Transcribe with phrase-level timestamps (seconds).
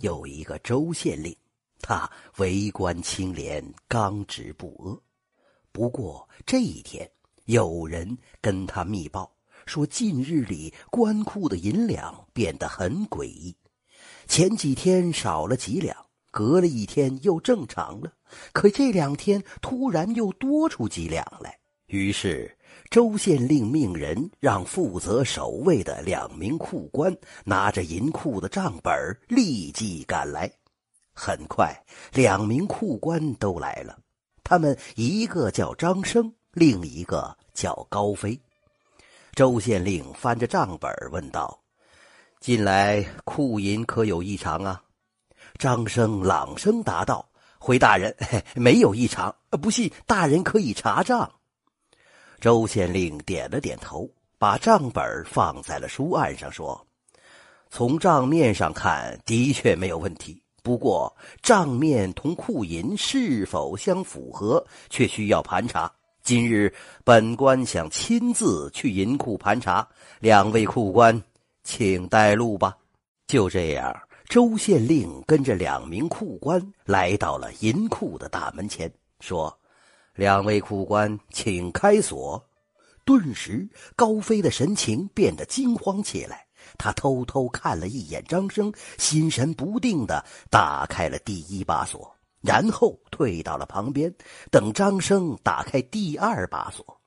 [0.00, 1.34] 有一个周县令，
[1.80, 4.98] 他为官清廉，刚直不阿。
[5.72, 7.10] 不过这一天，
[7.44, 9.32] 有人跟他密报
[9.66, 13.56] 说，近日里官库的银两变得很诡异，
[14.26, 15.96] 前几天少了几两，
[16.30, 18.12] 隔了一天又正常了，
[18.52, 21.58] 可这两天突然又多出几两来。
[21.86, 22.56] 于是。
[22.90, 28.92] 周县令命人让负责守卫的两名库官拿着银库的账本
[29.28, 30.50] 立即赶来。
[31.12, 31.74] 很快，
[32.12, 33.98] 两名库官都来了。
[34.42, 38.40] 他们一个叫张生，另一个叫高飞。
[39.34, 41.60] 周县令翻着账本问道
[42.40, 44.82] ：“近来库银可有异常啊？”
[45.58, 48.16] 张生朗声答道：“回大人，
[48.56, 49.34] 没有异常。
[49.62, 51.30] 不信，大人可以查账。”
[52.40, 54.08] 周县令点了点头，
[54.38, 56.86] 把账本放在了书案上，说
[57.68, 60.42] ：“从账面上看，的确没有问题。
[60.62, 65.92] 不过账面同库银是否相符合，却需要盘查。
[66.22, 66.74] 今日
[67.04, 69.86] 本官想亲自去银库盘查，
[70.18, 71.22] 两位库官，
[71.62, 72.74] 请带路吧。”
[73.28, 73.94] 就这样，
[74.26, 79.54] 周县令跟着两名库官来到了银库的大门前，说。
[80.20, 82.46] 两位库官，请开锁。
[83.06, 86.46] 顿时，高飞的神情变得惊慌起来。
[86.76, 94.14] 他偷偷看了一眼张生，心神不定的打开了第一把锁，然后退到了旁边，
[94.50, 97.00] 等张生打开第二把锁。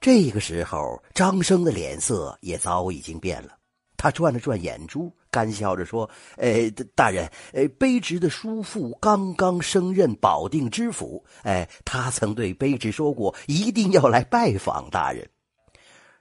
[0.00, 3.58] 这个时候，张生的脸色也早已经变了。
[3.96, 5.12] 他转了转眼珠。
[5.30, 15.28] 干笑着说：“呃，大人，呃，卑职的叔父刚刚升任保定知府，哎，他曾对卑职说过，一定要来拜访大人。”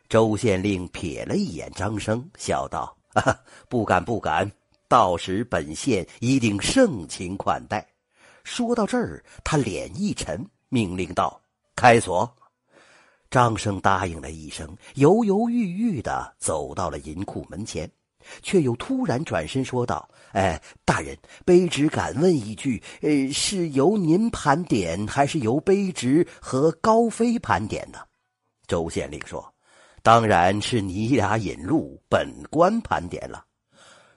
[0.07, 2.95] 周县令瞥了一眼张生，笑道
[3.69, 4.51] ：“不敢不敢，
[4.87, 7.85] 到时本县一定盛情款待。”
[8.43, 11.39] 说到这儿，他脸一沉，命令道
[11.75, 12.31] ：“开锁。”
[13.29, 17.87] 张生答应了一声，犹犹豫豫的走到了银库门前。
[18.41, 27.99] 却又突然转身说道：“哎，大人，卑职敢问一句，呃，是由您盘点，还是由卑职和高飞盘点呢？”
[28.67, 29.53] 周县令说
[30.03, 33.45] ：“当然是你俩引路，本官盘点了。”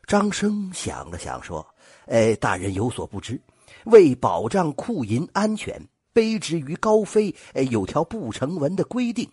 [0.06, 1.66] 张生想了想说
[2.06, 3.40] ：“哎，大人有所不知，
[3.84, 5.80] 为保障库银安全，
[6.12, 9.26] 卑职与高飞哎有条不成文的规定。”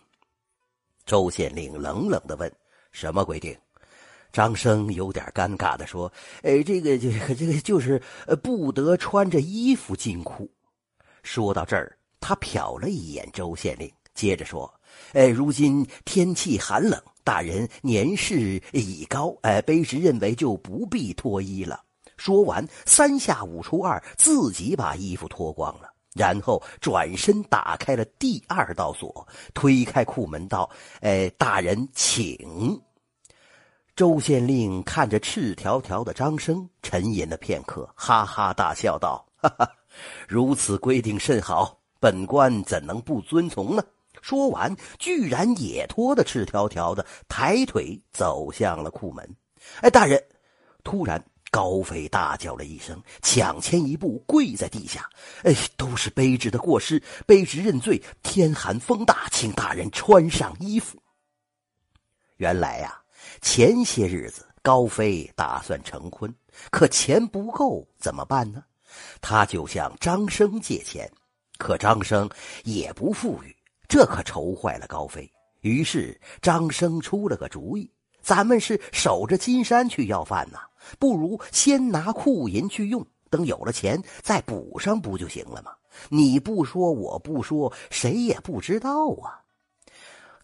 [1.04, 2.50] 周县令冷冷的问
[2.92, 3.54] ：“什么规定？”
[4.32, 8.00] 张生有点尴尬的说：“哎，这个，这个，这个就是
[8.42, 10.50] 不得穿着衣服进库。”
[11.22, 14.72] 说到这儿，他瞟了一眼周县令，接着说
[15.12, 21.82] ：“哎，如今天气寒冷，大人年事已高，哎，卑职认为就不必脱衣了。”
[22.16, 30.70] 说完，三下五除二，自己把衣服脱光了，然后转身打开了第二道锁，推开库门道
[31.00, 32.80] ：“哎，大人请。”
[34.00, 39.70] 周县令看着赤条条的张生，沉吟了片刻，哈哈大笑道：“哈哈，
[40.26, 43.84] 如此规定甚好，本官怎能不遵从呢？”
[44.22, 49.36] 说完，居然也脱得赤条条的，抬腿走向了库门。
[49.82, 50.18] 哎，大人！
[50.82, 55.06] 突然，高飞大叫了一声，抢前一步跪在地下
[55.44, 58.02] ：“哎，都是卑职的过失，卑职认罪。
[58.22, 60.96] 天寒风大，请大人穿上衣服。”
[62.38, 62.96] 原来呀。
[63.40, 66.32] 前些日子，高飞打算成婚，
[66.70, 68.62] 可钱不够，怎么办呢？
[69.20, 71.10] 他就向张生借钱，
[71.58, 72.28] 可张生
[72.64, 73.56] 也不富裕，
[73.88, 75.30] 这可愁坏了高飞。
[75.60, 80.58] 于是张生出了个主意：咱们是守着金山去要饭呐，
[80.98, 85.72] 不如先拿库银去用，等有了钱再补上不就行了吗？
[86.08, 89.38] 你不说，我不说，谁也不知道啊。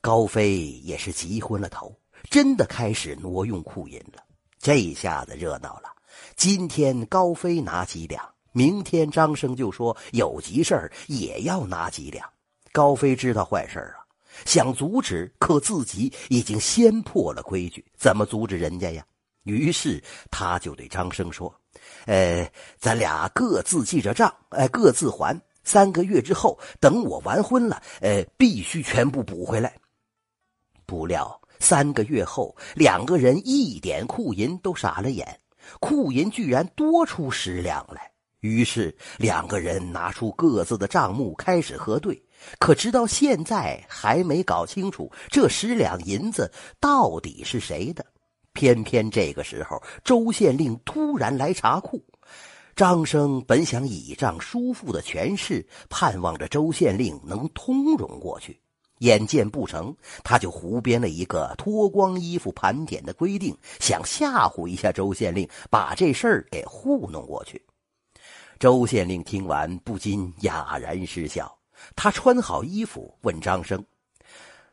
[0.01, 1.93] 高飞也是急昏了头。
[2.31, 4.23] 真的开始挪用库银了，
[4.59, 5.93] 这下子热闹了。
[6.35, 8.23] 今天高飞拿几两，
[8.53, 12.29] 明天张生就说有急事儿也要拿几两。
[12.73, 14.05] 高飞知道坏事啊，
[14.45, 19.05] 想阻止，可自己已经先破了规矩，怎么阻止人家呀？
[19.45, 21.55] 于是他就对张生说
[22.07, 25.41] ：“呃，咱俩各自记着账，呃，各自还。
[25.65, 29.75] 三个月之后，等我完婚了，呃，必须全部补回来。”
[30.85, 31.41] 不料。
[31.59, 35.41] 三个月后，两个人一点库银都傻了眼，
[35.81, 38.11] 库银居然多出十两来。
[38.41, 42.23] 于是两个人拿出各自的账目开始核对，
[42.59, 48.05] 可直到现在还没搞清楚这十两银子到底是谁的。
[48.53, 52.03] 偏偏这个时候，周县令突然来查库。
[52.77, 58.61] 张生本想倚仗叔父的权势，盼望着周县令能通融过去。
[58.99, 59.95] 眼见不成，
[60.25, 67.63] 他就胡编了一个脱光衣服盘点的规定，想吓唬一下周县令，把这事儿给糊弄过去。
[68.59, 71.55] 周县令听完，不禁哑然失笑。
[71.95, 73.85] 他穿好衣服，问张生。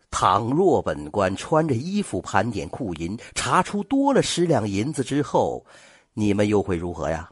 [0.09, 5.65] 倘若本官穿着衣服盘点库银，查出多了十两银子之后，
[6.13, 7.29] 你们又会如何呀？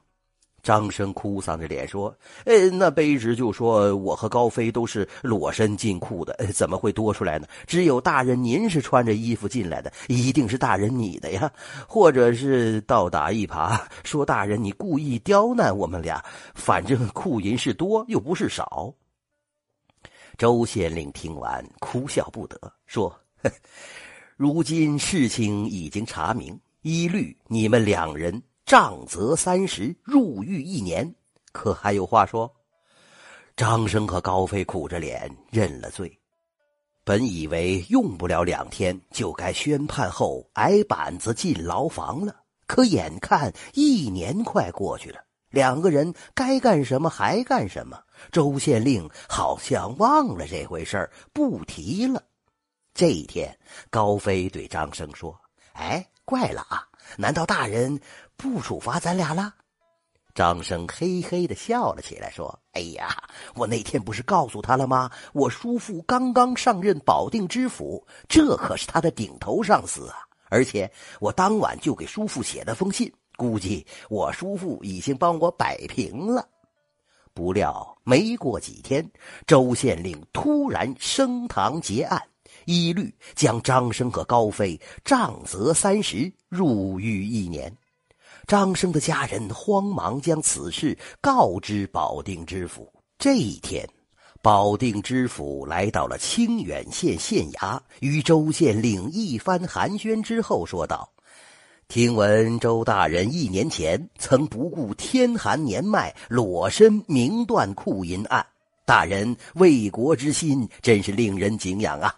[0.64, 2.16] 张生哭丧着脸说
[2.46, 7.48] ：“呃，那卑职就说我和高飞都是裸身进库的，怎么会多出来呢？
[7.66, 11.52] 只有大人您是穿着衣服进来的，一定是大人你的呀，
[11.88, 16.24] 或者是倒打一耙，说大人你故意刁难我们俩。
[16.54, 18.94] 反正库银是多，又不是少。”
[20.38, 23.14] 周县令听完，哭笑不得，说
[24.38, 31.14] ：“如今事情已经查明，一律你们两人杖责三十，入狱一年，
[31.52, 32.50] 可还有话说？”
[33.58, 36.10] 张生和高飞苦着脸认了罪。
[37.04, 42.34] 本以为用不了两天就该宣判后挨板子进牢房了，
[42.66, 45.20] 可眼看一年快过去了。
[45.50, 48.02] 两个人该干什么还干什么，
[48.32, 52.24] 周县令好像忘了这回事，不提了。
[52.94, 53.54] 这一天，
[53.90, 55.38] 高飞对张生说
[55.76, 56.88] ：“哎，怪了啊！
[57.18, 58.00] 难道大人
[58.42, 59.54] 不处罚咱俩了？”
[60.34, 63.10] 张生嘿嘿的笑了起来，说：“哎呀，
[63.54, 65.12] 我那天不是告诉他了吗？
[65.34, 70.16] 我叔父刚刚上任保定知府，这可是他的顶头上司啊！
[70.50, 70.90] 而且
[71.20, 76.48] 我当晚就给叔父写了封信。”估计我叔父已经帮我摆平了，
[77.34, 79.10] 不料没过几天，
[79.48, 82.22] 周县令突然升堂结案，
[82.66, 87.76] 一律将张生和高飞杖责三十，入狱一年。
[88.48, 92.92] 张生的家人慌忙将此事告知保定知府。
[93.18, 93.88] 这一天，
[94.42, 101.08] 保定知府来到了清远县县衙，与周县令一番寒暄之后，说道。
[101.88, 108.46] 听闻周大人一年前曾不顾天寒年迈，裸身明断库银案，
[108.86, 112.16] 大人为国之心真是令人敬仰啊！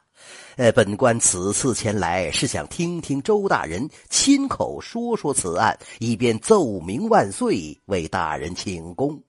[0.56, 9.22] 呃，本官此次前来是想听听周大人亲口说说此案，以便奏明万岁，为大人请功。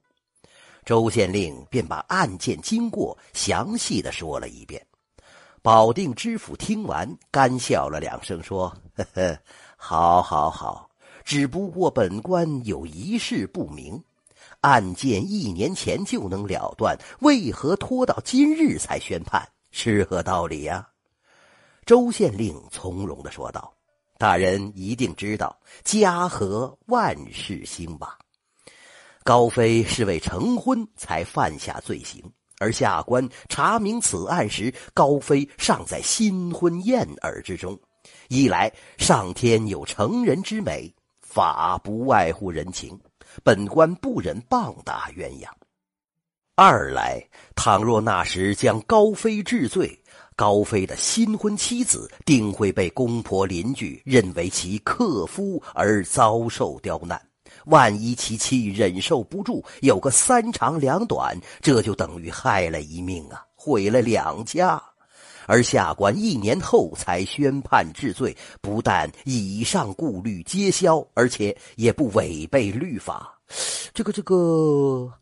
[0.85, 4.85] 周县令便把案件经过详细的说了一遍。
[5.63, 9.39] 保定知府听完，干笑了两声，说：“呵呵。”
[9.77, 10.91] 好，好，好！
[11.25, 14.03] 只不过本官有一事不明：
[14.61, 19.49] 案件一年前就能了断，为何拖到今日才宣判？
[19.77, 20.87] 是何道理呀？
[21.85, 23.75] 周县令从容的说道
[24.17, 28.17] ：“大人一定知道，家和万事兴吧？
[29.25, 32.23] 高飞是为成婚才犯下罪行，
[32.61, 37.77] 而下官查明此案时，高飞尚在新婚燕尔之中。”
[38.31, 42.97] 一来，上天有成人之美，法不外乎人情，
[43.43, 45.49] 本官不忍棒打鸳鸯；
[46.57, 47.21] 二来，
[47.57, 49.99] 倘若那时将高飞治罪，
[50.37, 57.21] 高飞的新婚妻子定会被公婆邻居认为其克夫而遭受刁难。
[57.65, 64.81] 万一其妻忍受不住，有个三长两短，这就等于害了一命啊，毁了两家。
[65.47, 73.37] 而下官一年后才宣判治罪，不但以上顾虑皆消，而且也不违背律法。
[73.93, 75.13] 这个这个，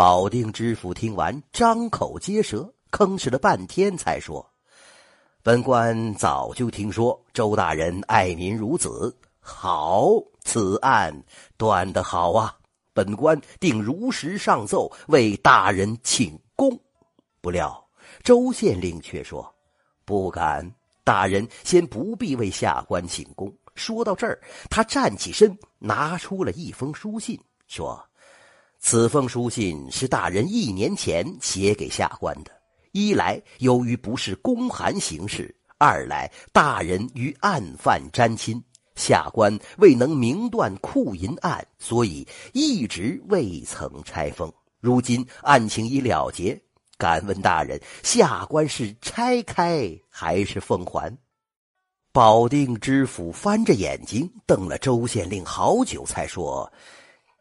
[0.00, 4.50] 保定知府听完，张口结舌，吭哧了半天，才说
[5.44, 10.08] ：“本官早就听说周大人爱民如子，好，
[10.42, 11.14] 此案
[11.58, 12.56] 断得好啊！
[12.94, 16.80] 本官定如实上奏，为大人请功。”
[17.42, 17.86] 不料
[18.22, 19.54] 周县令却说。
[20.06, 20.66] 不敢，
[21.04, 23.54] 大人先不必为下官请功。
[23.74, 24.40] 说到这儿，
[24.70, 28.02] 他站起身，拿出了一封书信，说
[28.80, 32.50] ：“此封书信是大人一年前写给下官的。
[32.92, 38.60] 一来由于不是公函形式，二来大人与案犯沾亲，
[38.96, 44.52] 下官未能明断库银案，所以一直未曾拆封。
[44.80, 46.60] 如今案情已了结。”
[46.98, 51.16] 敢问大人，下官是拆开还是奉还？
[52.12, 56.70] 保定知府翻着眼睛瞪了周县令好久，才说：“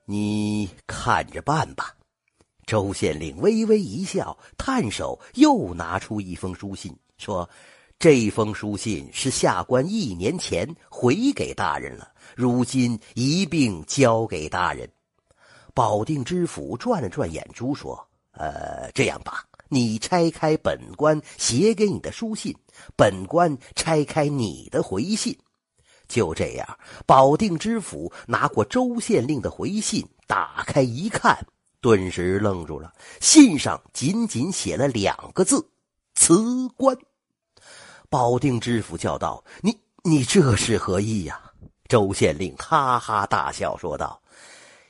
[0.10, 1.94] 你看着办吧。”
[2.66, 7.48] 周县令微微一笑，探手又拿出一封书信，说
[8.00, 14.90] ：“这封书信是下官一年前回给大人了，如今一并交给大人。
[15.76, 22.56] 保定知府转了转眼珠，说：“呃，这样吧，你拆开本官写给你的书信，
[22.96, 25.38] 本官拆开你的回信。”
[26.10, 26.68] 就这样，
[27.06, 31.38] 保定知府拿过周县令的回信，打开一看，
[31.80, 32.92] 顿时愣住了。
[33.22, 35.66] 信上仅仅写了两个字
[36.16, 36.98] ：“辞官。”
[38.10, 41.40] 保定知府叫道：“你你这是何意呀？”
[41.88, 44.20] 周县令哈哈大笑说道：“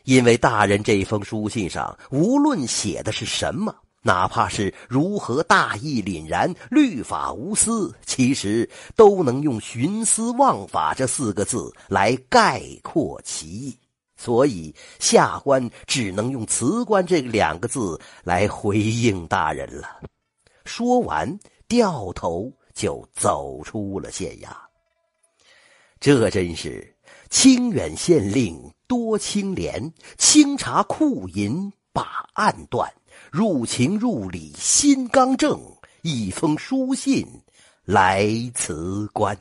[0.05, 13.77] 因为大人这封书信上，无论写的是什么。”哪怕是如何大义凛然、律法无私，其实都能用“徇私枉法”这四个字来概括其意。
[14.15, 20.01] 所以下官只能用“辞官”这两个字来回应大人了。
[20.65, 24.50] 说完，掉头就走出了县衙。
[26.00, 26.96] 这真是
[27.29, 32.89] 清远县令多清廉，清查库银把案断。
[33.31, 35.59] 入情入理，心刚正，
[36.01, 37.25] 一封书信
[37.85, 39.38] 来辞官。